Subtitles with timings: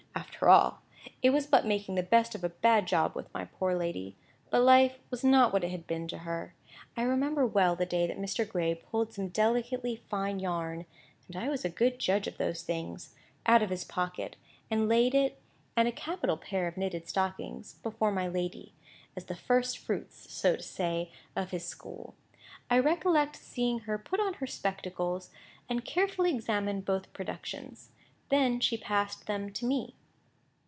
[0.13, 0.81] After all,
[1.21, 4.97] it was but making the best of a bad job with my poor lady—but life
[5.11, 6.55] was not what it had been to her.
[6.97, 8.47] I remember well the day that Mr.
[8.47, 10.85] Gray pulled some delicately fine yarn
[11.27, 13.13] (and I was a good judge of those things)
[13.45, 14.35] out of his pocket,
[14.71, 15.39] and laid it
[15.77, 18.73] and a capital pair of knitted stockings before my lady,
[19.15, 22.15] as the first fruits, so to say, of his school.
[22.69, 25.29] I recollect seeing her put on her spectacles,
[25.69, 27.91] and carefully examine both productions.
[28.29, 29.95] Then she passed them to me.